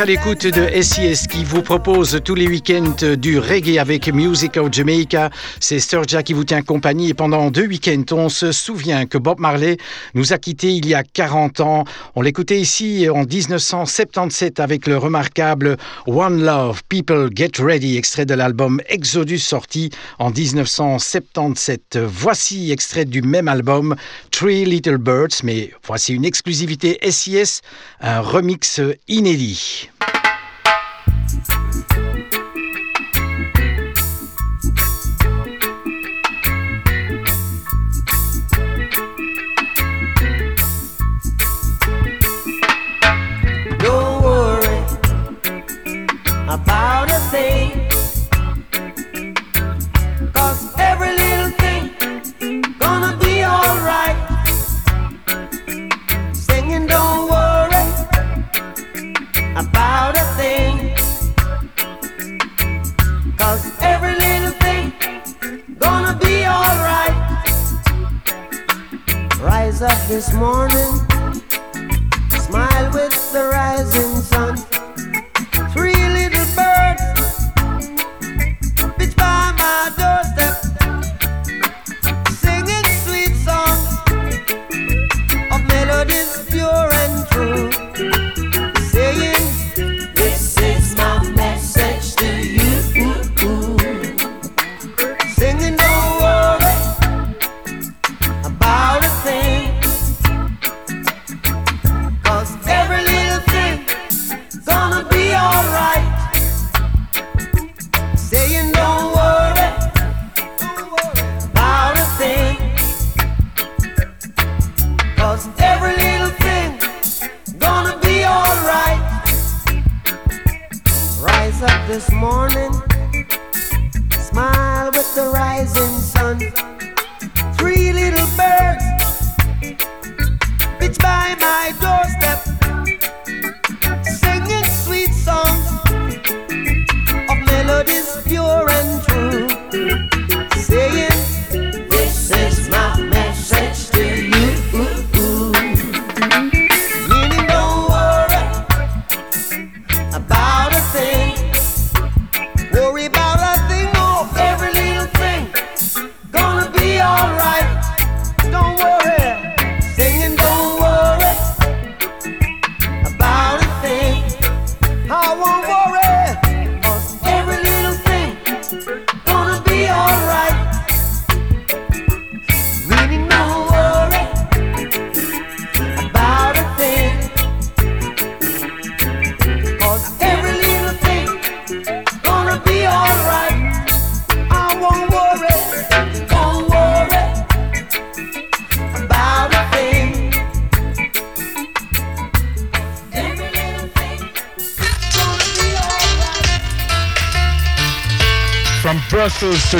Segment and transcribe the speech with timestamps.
[0.00, 4.72] À l'écoute de SIS qui vous propose tous les week-ends du reggae avec Music of
[4.72, 5.30] Jamaica.
[5.60, 9.38] C'est Sturgia qui vous tient compagnie et pendant deux week-ends, on se souvient que Bob
[9.38, 9.76] Marley
[10.14, 11.84] nous a quittés il y a 40 ans.
[12.14, 15.76] On l'écoutait ici en 1977 avec le remarquable
[16.06, 21.98] One Love, People Get Ready, extrait de l'album Exodus sorti en 1977.
[22.02, 23.94] Voici extrait du même album
[24.30, 27.60] Three Little Birds, mais voici une exclusivité SIS,
[28.00, 29.85] un remix inédit.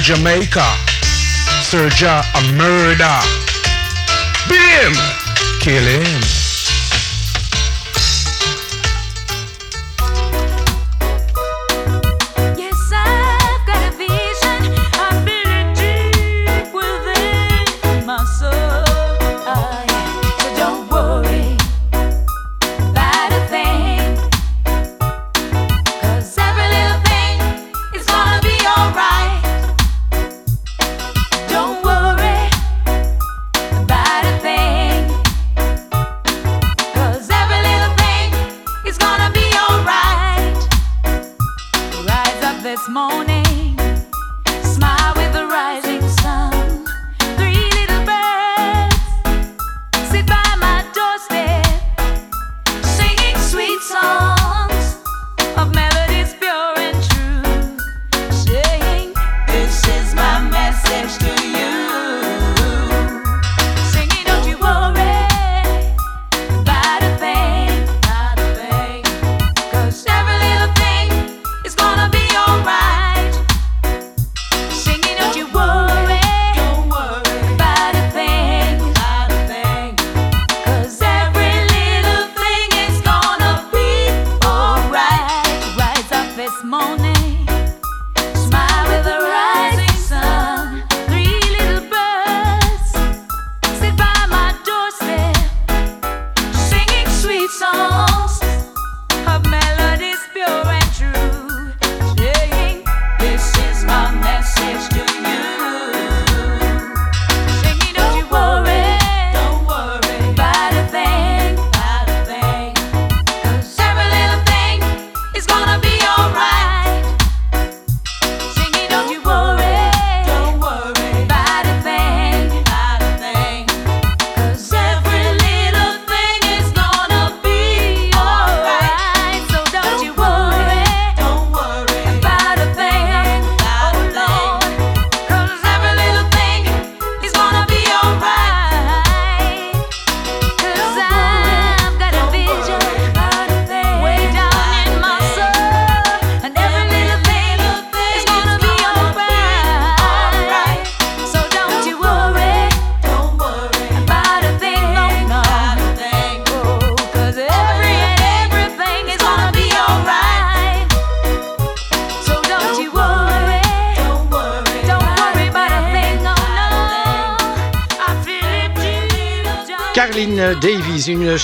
[0.07, 0.63] Jamaica.
[1.61, 3.19] Serja a murder.
[4.49, 4.95] Beat him.
[5.59, 6.46] Kill him.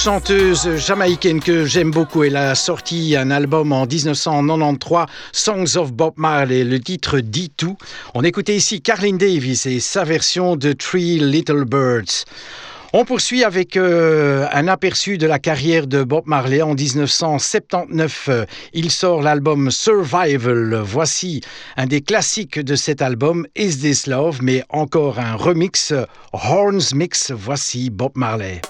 [0.03, 2.25] Chanteuse jamaïcaine que j'aime beaucoup.
[2.25, 7.77] Elle a sorti un album en 1993, Songs of Bob Marley, le titre dit tout.
[8.15, 12.25] On écoutait ici Carlin Davis et sa version de Three Little Birds.
[12.93, 18.29] On poursuit avec euh, un aperçu de la carrière de Bob Marley en 1979.
[18.73, 20.83] Il sort l'album Survival.
[20.85, 21.43] Voici
[21.77, 25.95] un des classiques de cet album, Is This Love, mais encore un remix,
[26.33, 27.31] Horns Mix.
[27.31, 28.63] Voici Bob Marley.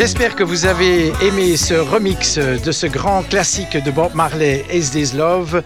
[0.00, 4.92] J'espère que vous avez aimé ce remix de ce grand classique de Bob Marley, Is
[4.92, 5.62] This Love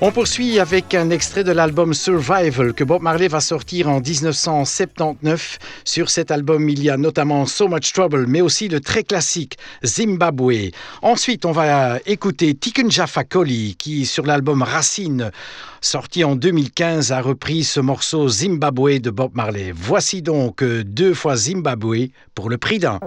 [0.00, 5.58] on poursuit avec un extrait de l'album Survival que Bob Marley va sortir en 1979.
[5.84, 9.58] Sur cet album, il y a notamment So Much Trouble, mais aussi le très classique
[9.84, 10.70] Zimbabwe.
[11.02, 15.32] Ensuite, on va écouter Tiken Jaffa qui, sur l'album Racine,
[15.80, 19.72] sorti en 2015, a repris ce morceau Zimbabwe de Bob Marley.
[19.74, 23.00] Voici donc deux fois Zimbabwe pour le prix d'un.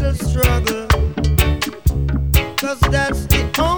[0.00, 0.86] little struggle.
[2.56, 3.75] Cause that's the only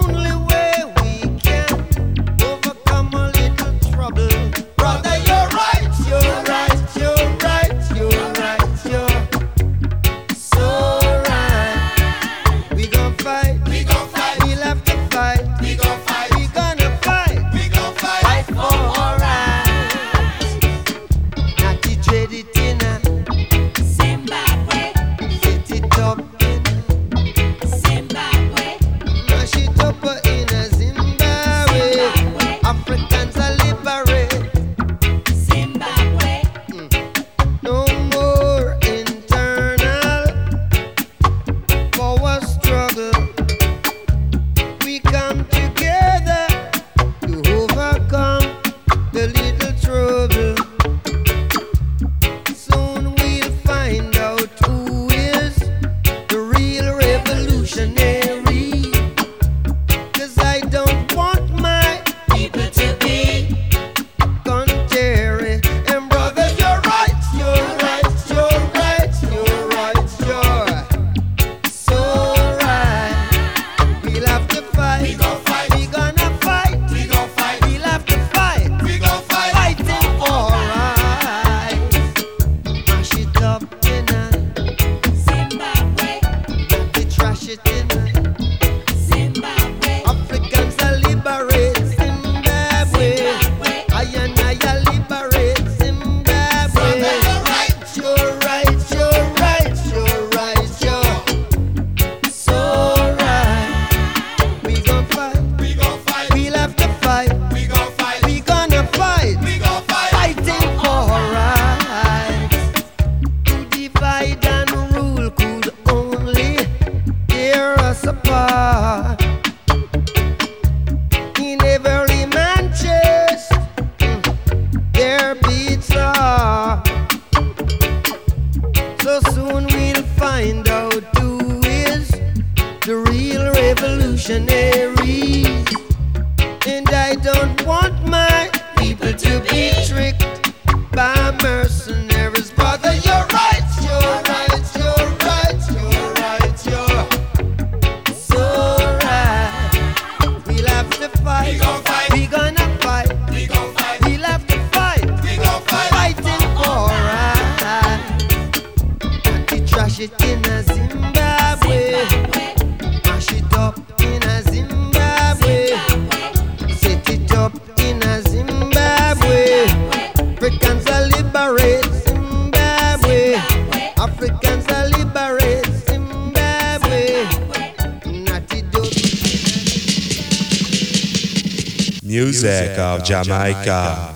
[183.03, 184.13] Jamaica.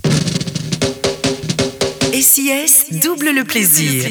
[2.14, 4.06] SIS double le plaisir.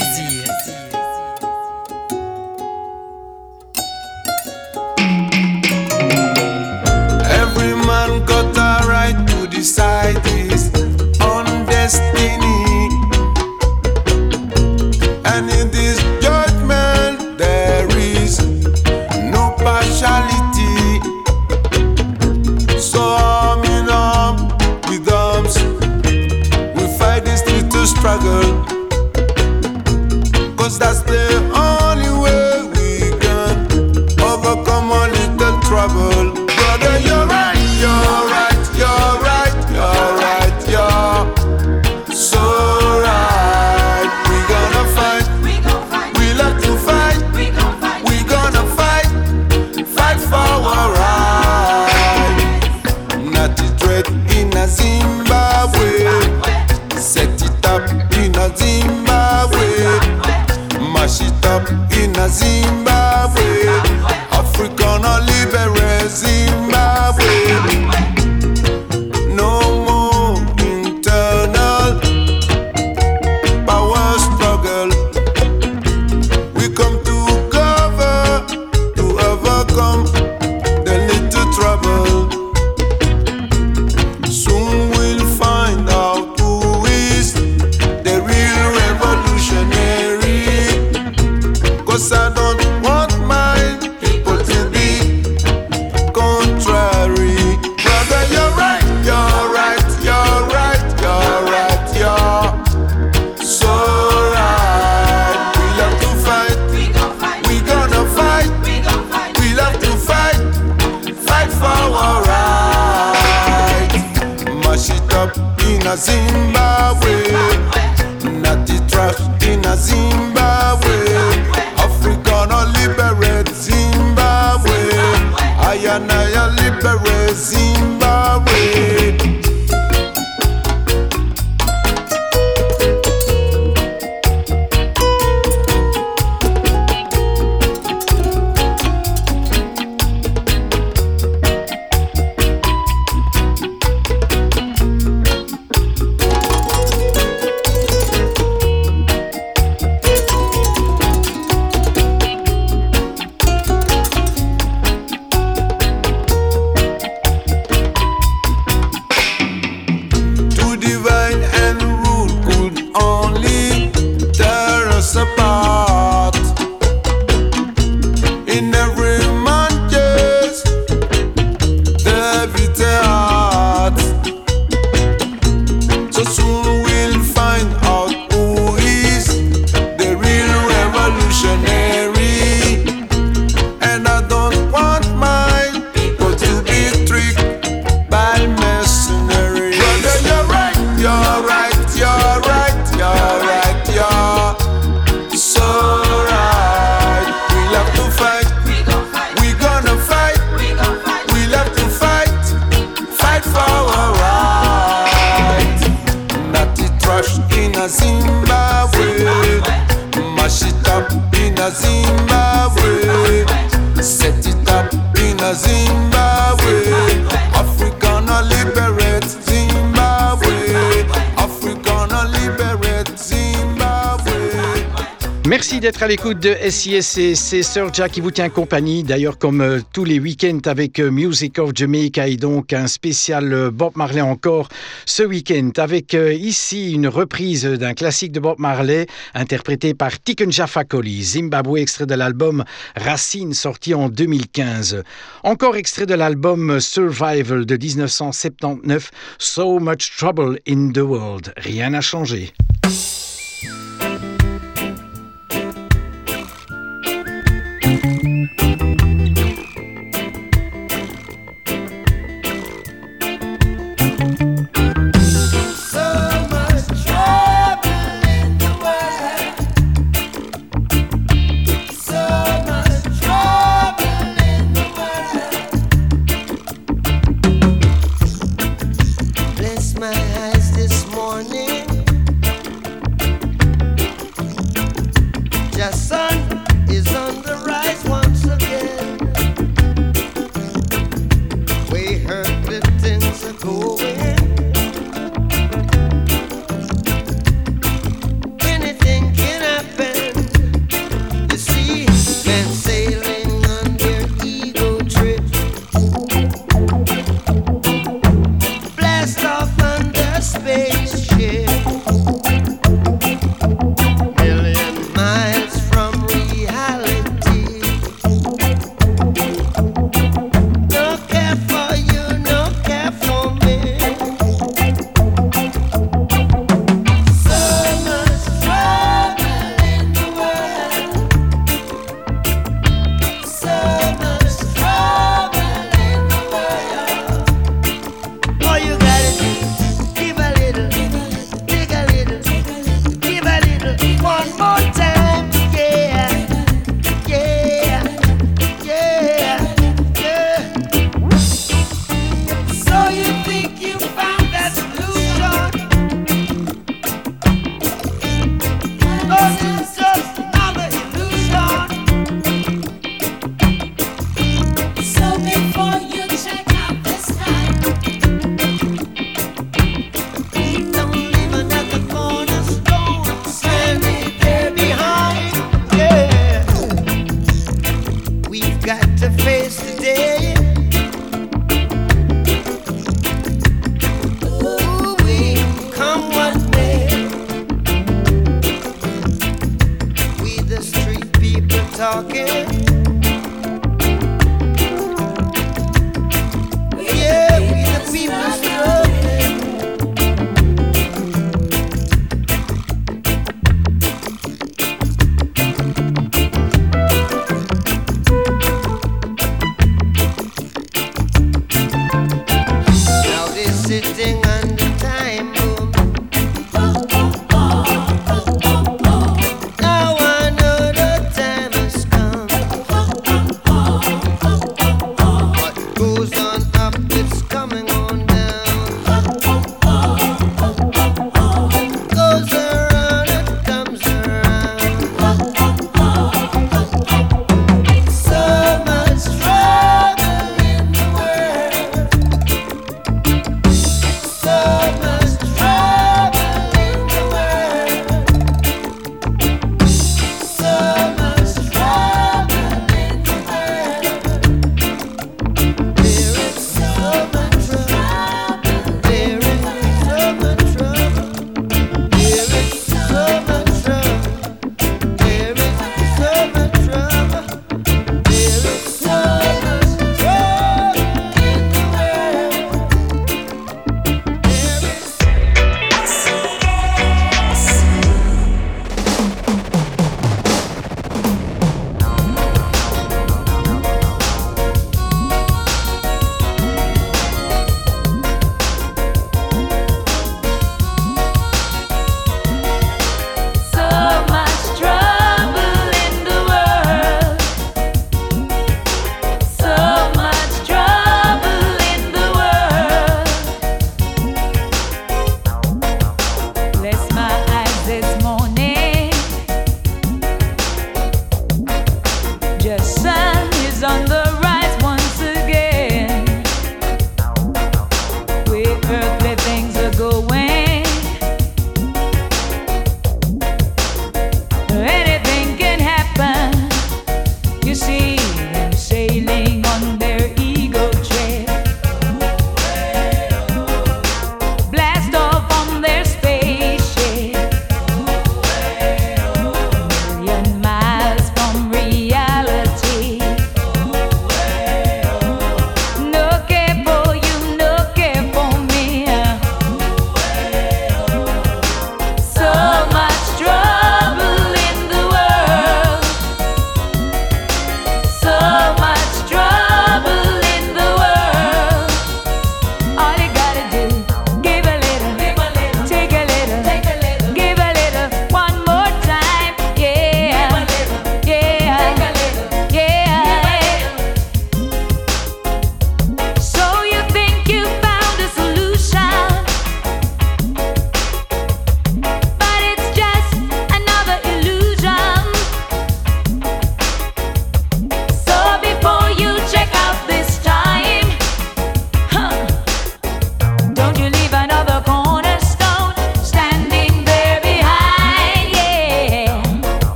[225.73, 227.35] Merci d'être à l'écoute de SISC.
[227.35, 229.05] C'est Sir Jack qui vous tient compagnie.
[229.05, 233.51] D'ailleurs, comme euh, tous les week-ends avec euh, Music of Jamaica et donc un spécial
[233.55, 234.69] euh, Bob Marley encore
[235.07, 240.83] ce week-end avec ici une reprise d'un classique de Bob Marley interprété par Tikkun Jaffa
[241.23, 245.03] Zimbabwe, extrait de l'album Racine sorti en 2015.
[245.43, 251.55] Encore extrait de l'album Survival de 1979, So Much Trouble in the World.
[251.57, 252.53] Rien n'a changé.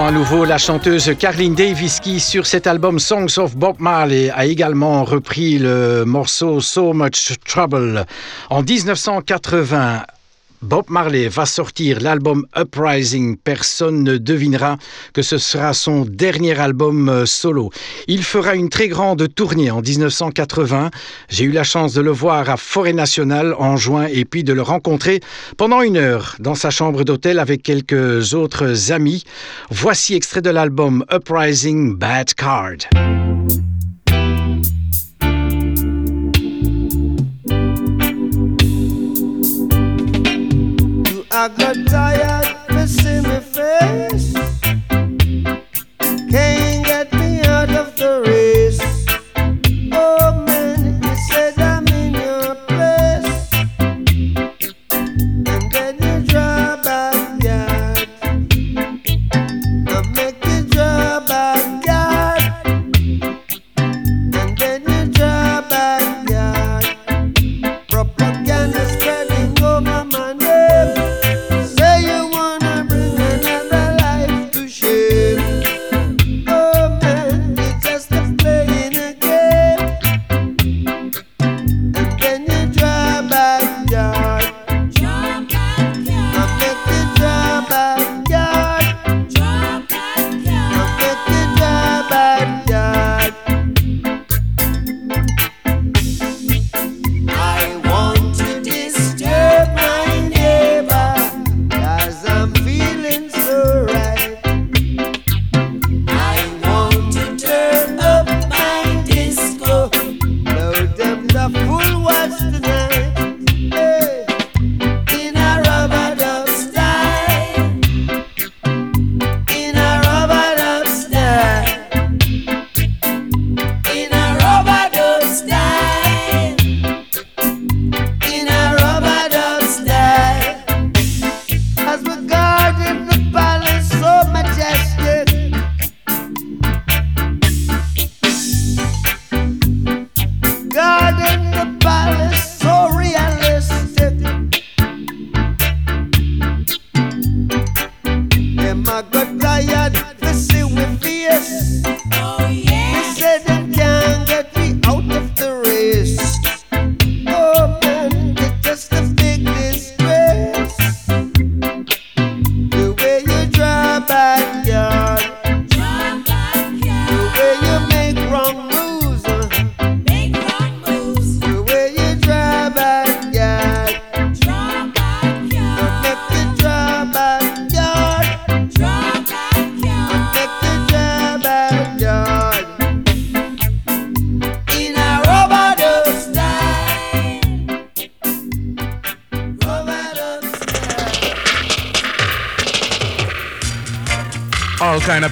[0.00, 4.46] À nouveau la chanteuse Carlin Davis qui sur cet album Songs of Bob Marley a
[4.46, 8.06] également repris le morceau So Much Trouble.
[8.48, 10.04] En 1980,
[10.62, 13.36] Bob Marley va sortir l'album Uprising.
[13.36, 14.78] Personne ne devinera
[15.12, 17.70] que ce sera son dernier album euh, solo.
[18.06, 20.90] Il fera une très grande tournée en 1980.
[21.28, 24.52] J'ai eu la chance de le voir à Forêt Nationale en juin et puis de
[24.52, 25.20] le rencontrer
[25.56, 29.24] pendant une heure dans sa chambre d'hôtel avec quelques autres amis.
[29.70, 33.31] Voici extrait de l'album Uprising Bad Card.
[41.34, 44.41] I got tired to see my face.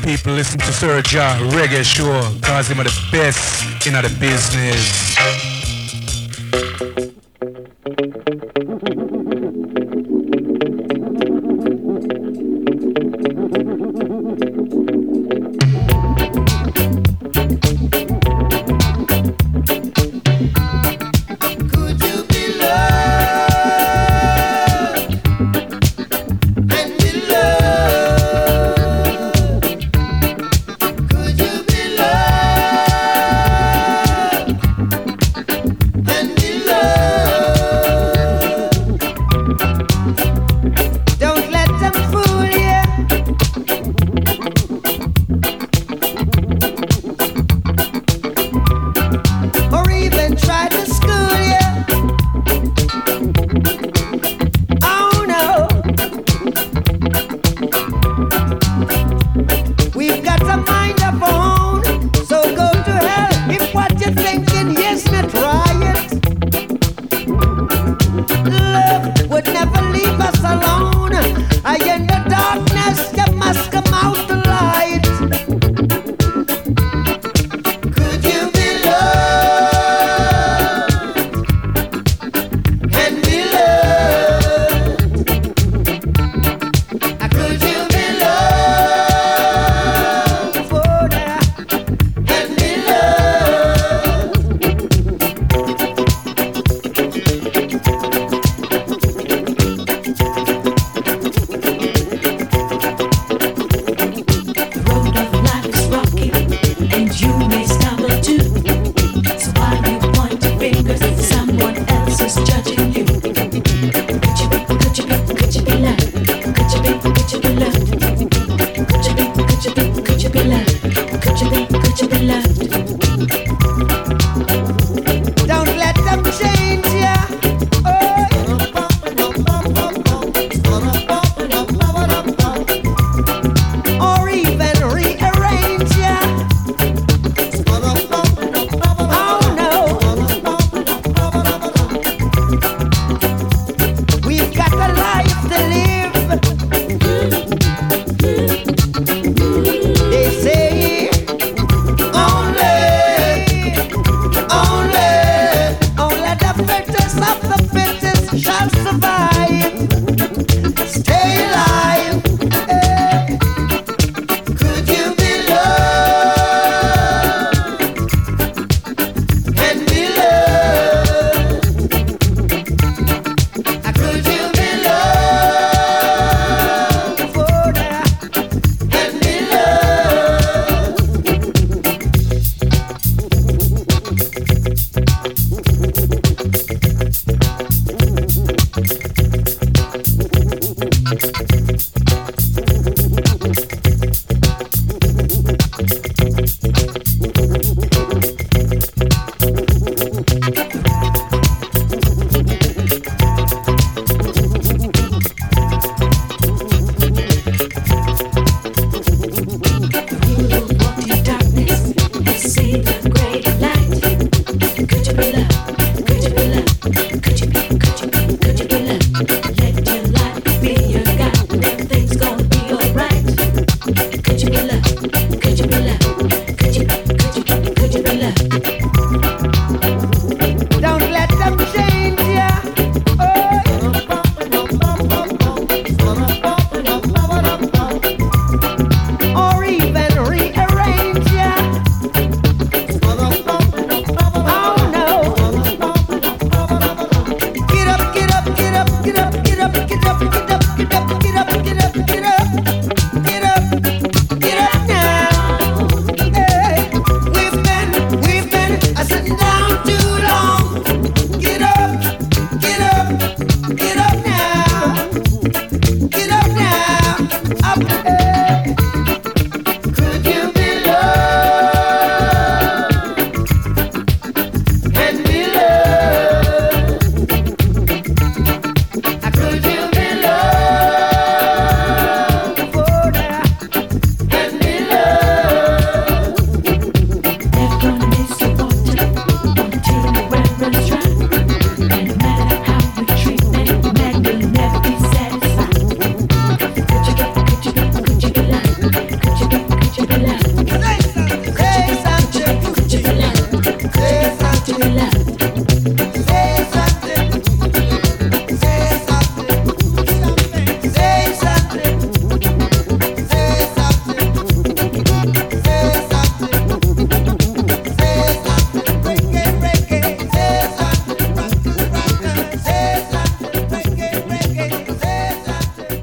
[0.06, 5.49] Listen to Sir Jah Reggae Show, cause him are the best in the business.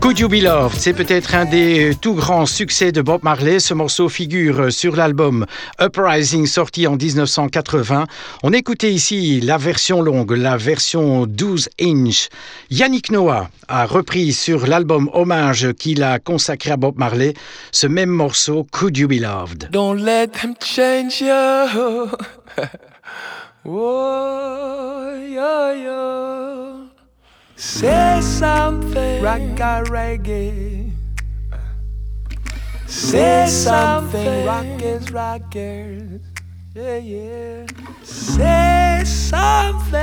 [0.07, 3.59] Could You Be Loved C'est peut-être un des tout grands succès de Bob Marley.
[3.59, 5.45] Ce morceau figure sur l'album
[5.81, 8.05] Uprising sorti en 1980.
[8.41, 12.29] On écoutait ici la version longue, la version 12 inch.
[12.69, 17.33] Yannick Noah a repris sur l'album hommage qu'il a consacré à Bob Marley
[17.73, 19.67] ce même morceau Could You Be Loved.
[19.71, 22.07] Don't let them change you.
[23.65, 24.07] oh.
[27.59, 30.91] Say something, Rock a reggae.
[32.85, 36.21] Say something, rockers, rockers.
[36.75, 37.65] Yeah, yeah.
[38.03, 39.97] Say something.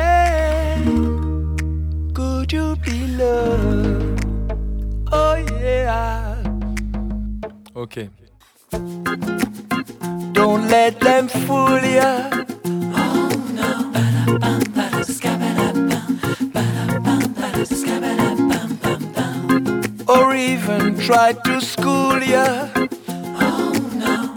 [2.13, 4.25] Could you be loved?
[5.13, 6.43] Oh, yeah.
[7.77, 8.11] Okay.
[10.33, 12.31] Don't let them fool ya.
[12.97, 14.94] Oh no.
[20.15, 22.69] Or even try to school ya.
[23.41, 24.35] Oh no.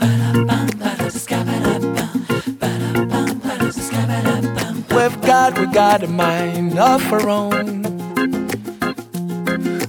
[4.95, 7.83] We've got, we got a mind of our own.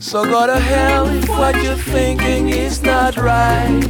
[0.01, 3.83] So go to hell if what you're thinking is not right.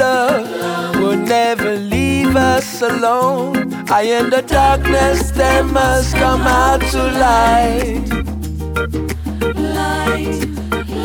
[0.00, 3.79] Love will never leave us alone.
[3.92, 8.08] I in the darkness, they must come out to light.
[9.56, 10.46] Light,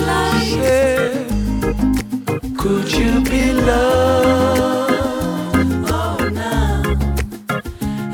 [0.06, 0.52] light.
[0.54, 1.26] Say,
[2.56, 4.94] could you be loved?
[5.90, 6.94] Oh, no.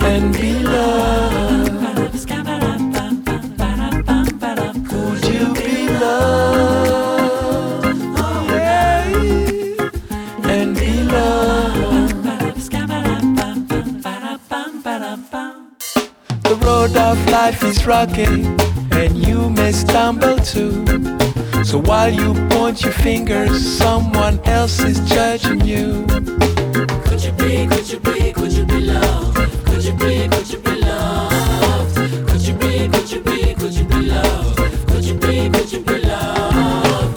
[0.07, 1.20] And be loved.
[17.11, 18.45] Of life is rocky
[18.93, 20.85] and you may stumble too.
[21.65, 26.05] So while you point your fingers, someone else is judging you.
[27.07, 29.35] Could you be, could you be, could you be loved?
[29.65, 31.95] Could you be, could you be loved?
[32.29, 34.57] Could you be, could you be, could you be loved?
[34.87, 37.15] Could you be, could you be loved?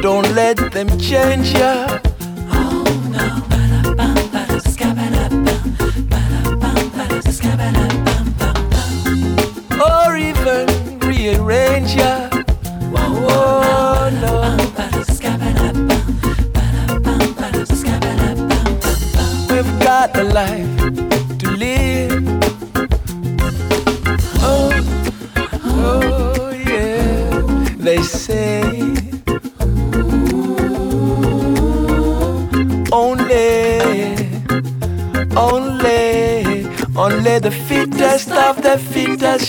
[0.00, 1.89] Don't let them change you.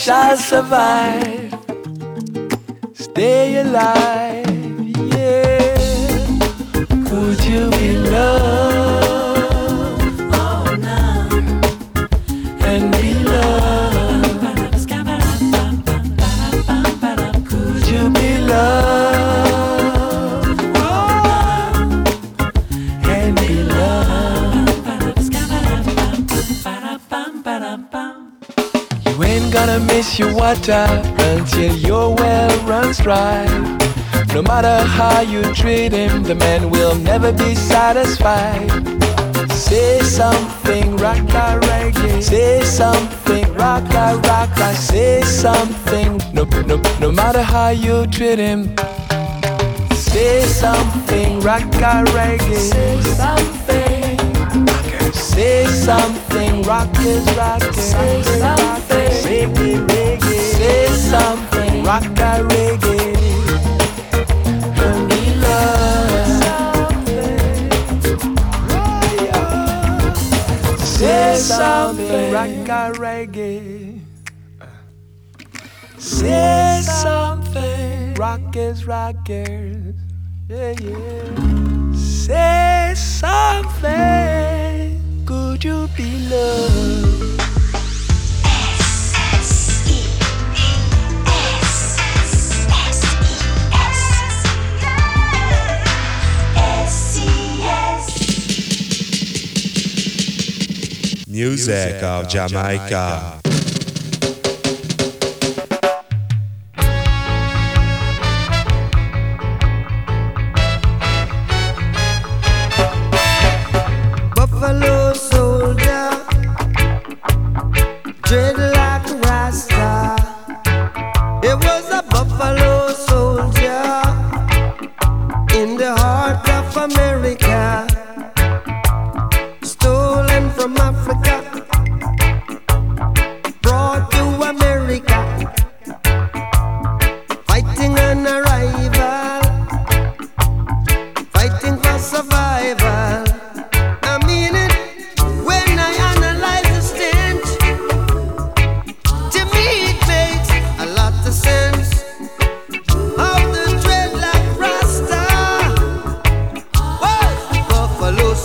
[0.01, 1.53] Shall survive.
[2.95, 4.10] Stay alive.
[30.61, 31.01] Water
[31.33, 33.45] until your well runs dry.
[34.33, 38.69] No matter how you treat him, the man will never be satisfied.
[39.51, 41.17] Say something, rock
[41.67, 42.21] reggae.
[42.21, 48.75] Say something, rock rock Say something, no, no, no matter how you treat him.
[49.95, 51.63] Say something, rock
[52.15, 52.57] reggae.
[52.71, 54.17] Say something,
[55.13, 57.73] say something, rock is rockin'.
[57.73, 60.00] Say something, reggae.
[60.61, 63.17] Say something, rock reggae.
[64.77, 66.37] And we love.
[70.77, 74.01] Say something, rock reggae.
[75.97, 79.95] Say something, rockers, rockers.
[80.47, 81.95] Yeah, yeah.
[81.95, 83.81] Say something,
[85.25, 87.50] could you be loved?
[101.31, 103.40] Music of Jamaica.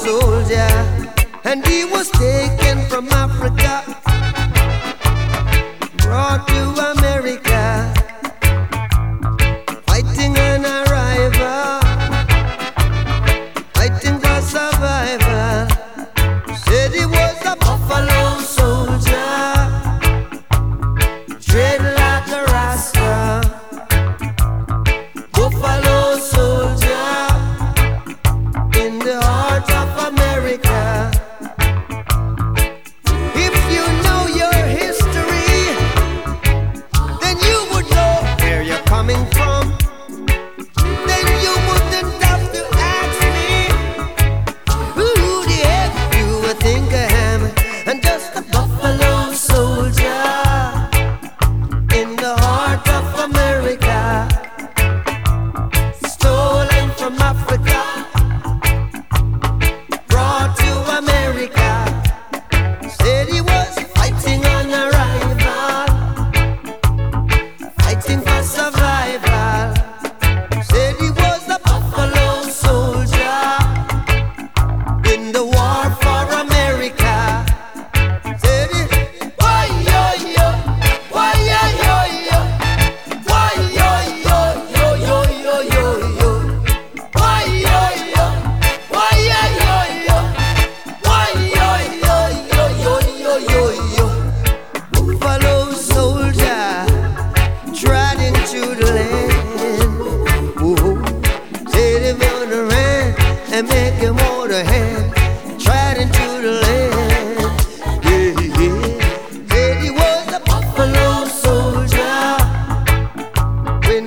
[0.06, 0.70] soldier,
[1.42, 3.85] and he was taken from Africa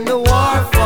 [0.06, 0.79] the war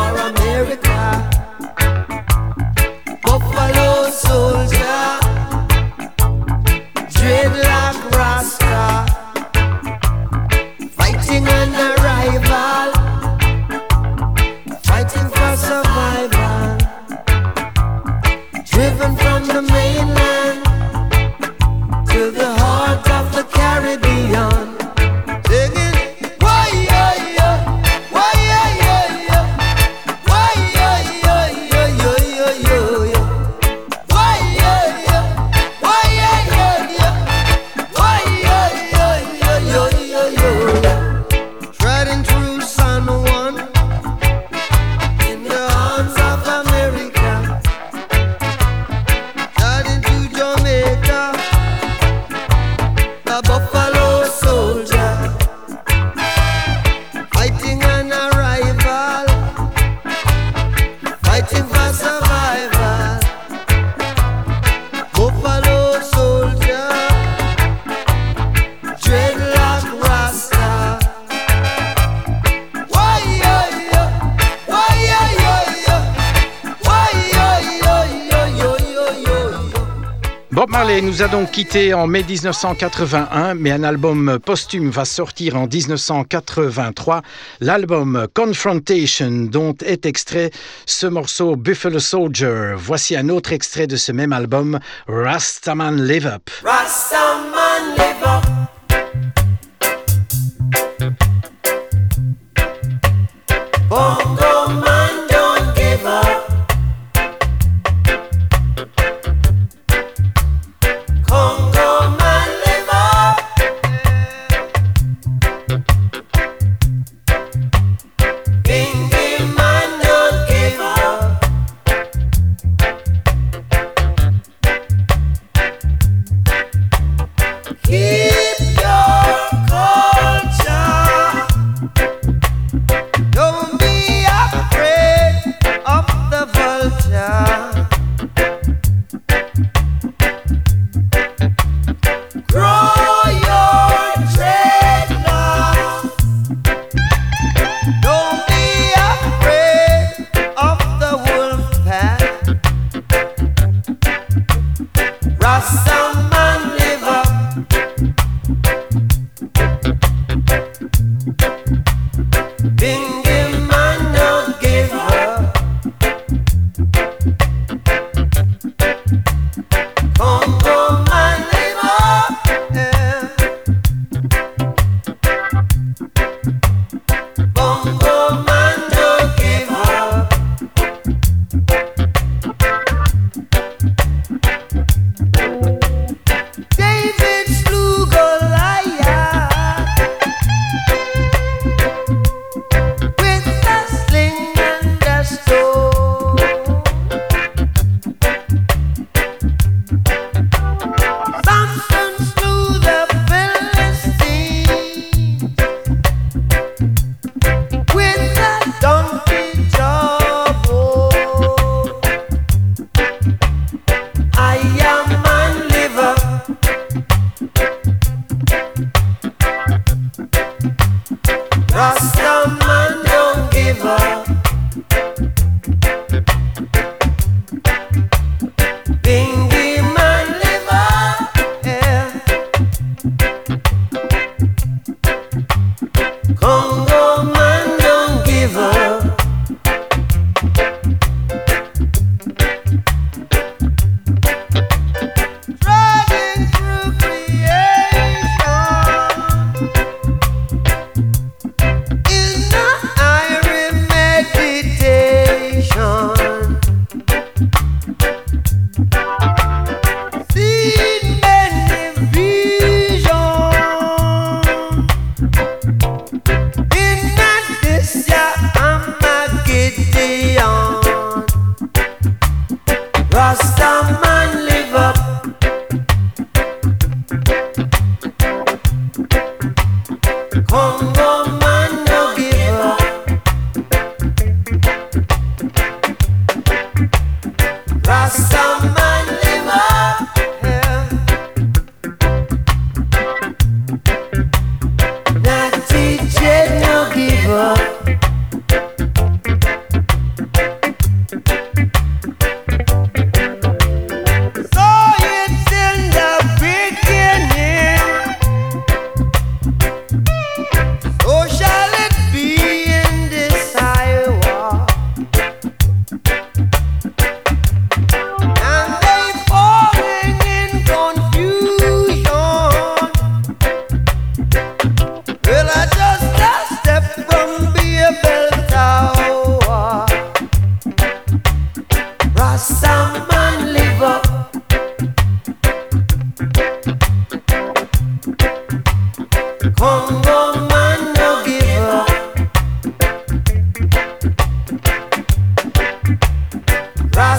[81.63, 87.21] quitté en mai 1981, mais un album posthume va sortir en 1983,
[87.61, 90.51] l'album Confrontation, dont est extrait
[90.85, 92.73] ce morceau Buffalo Soldier.
[92.75, 96.49] Voici un autre extrait de ce même album, Rastaman Live Up.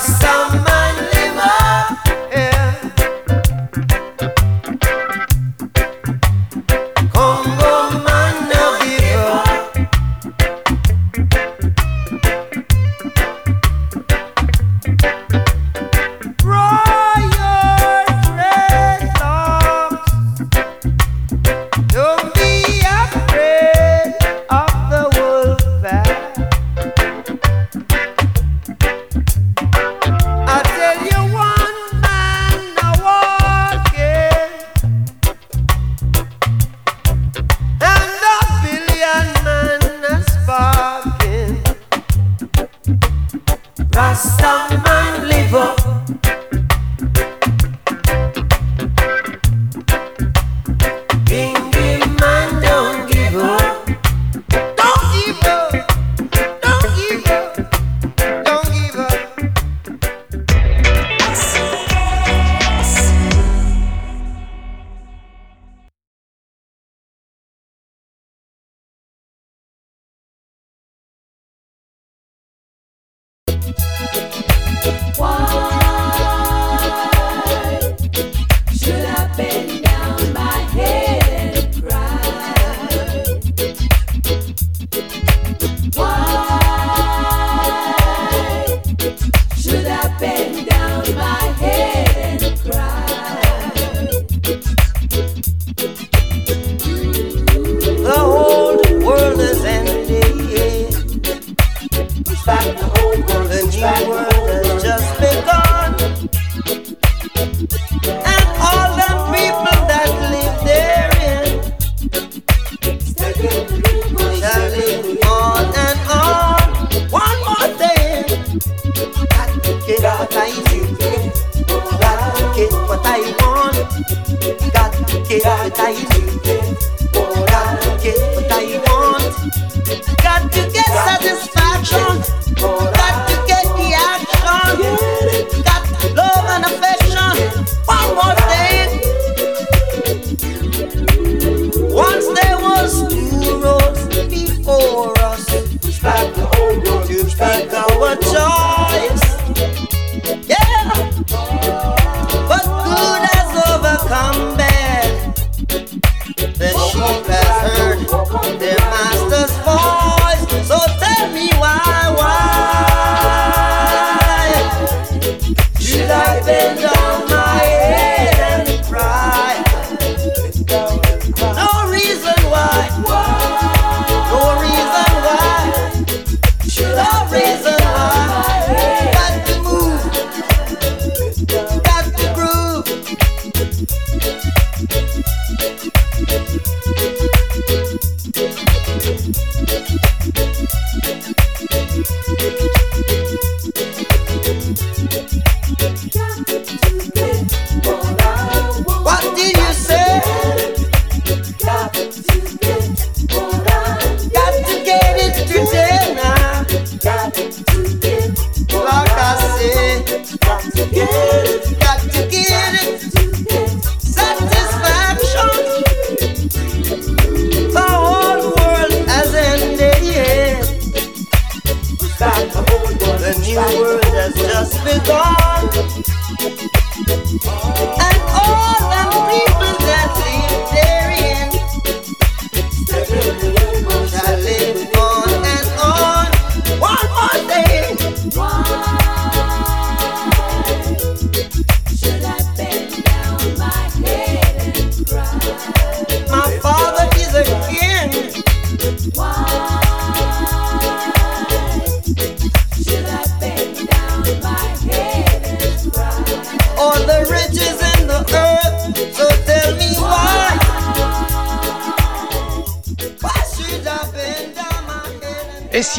[0.05, 0.44] star.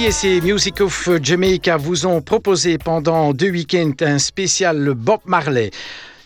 [0.05, 1.77] Et Music of Jamaica.
[1.77, 5.71] Vous ont proposé pendant deux week-ends un spécial Bob Marley.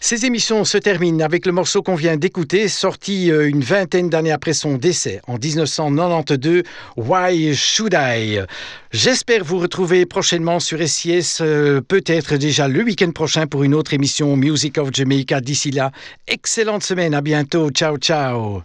[0.02, 4.34] Ces émissions se terminent avec le morceau qu'on vient d'écouter, sorti euh, une vingtaine d'années
[4.34, 6.64] après son décès, en 1992,
[6.98, 8.42] Why Should I?
[8.92, 13.94] J'espère vous retrouver prochainement sur SIS, euh, peut-être déjà le week-end prochain pour une autre
[13.94, 15.40] émission Music of Jamaica.
[15.40, 15.92] D'ici là,
[16.28, 18.64] excellente semaine, à bientôt, ciao ciao